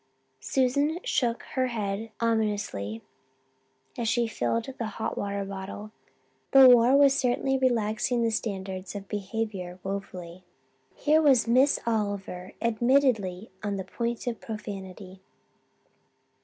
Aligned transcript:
Susan 0.39 0.97
shook 1.03 1.43
her 1.53 1.67
head 1.67 2.09
ominously 2.19 3.03
as 3.99 4.09
she 4.09 4.25
filled 4.25 4.65
the 4.79 4.87
hot 4.97 5.15
water 5.15 5.45
bottle. 5.45 5.91
The 6.53 6.67
war 6.67 6.97
was 6.97 7.13
certainly 7.15 7.55
relaxing 7.55 8.23
the 8.23 8.31
standards 8.31 8.95
of 8.95 9.07
behaviour 9.07 9.77
woefully. 9.83 10.43
Here 10.95 11.21
was 11.21 11.47
Miss 11.47 11.79
Oliver 11.85 12.53
admittedly 12.63 13.51
on 13.61 13.75
the 13.77 13.83
point 13.83 14.25
of 14.25 14.41
profanity. 14.41 15.21